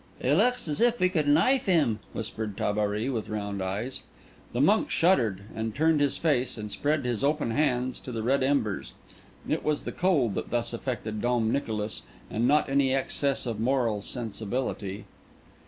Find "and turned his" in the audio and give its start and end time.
5.53-6.17